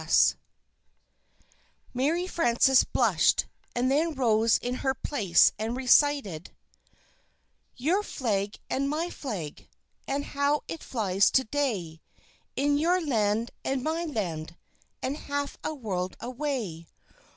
[Illustration: 0.01 0.39
YOUR 0.41 1.45
FLAG 1.45 1.45
AND 1.45 1.45
MY 1.45 1.45
FLAG] 1.45 2.05
Mary 2.07 2.27
Frances 2.27 2.83
blushed, 2.85 3.45
and 3.75 3.91
then 3.91 4.13
rose 4.15 4.57
in 4.57 4.73
her 4.77 4.93
place 4.95 5.51
and 5.59 5.77
recited: 5.77 6.49
Your 7.75 8.01
flag 8.01 8.57
and 8.67 8.89
my 8.89 9.11
flag, 9.11 9.69
And 10.07 10.25
how 10.25 10.63
it 10.67 10.81
flies 10.81 11.29
to 11.29 11.43
day 11.43 12.01
In 12.55 12.79
your 12.79 12.99
land 12.99 13.51
and 13.63 13.83
my 13.83 14.05
land 14.05 14.57
And 15.03 15.15
half 15.17 15.59
a 15.63 15.75
world 15.75 16.17
away! 16.19 16.87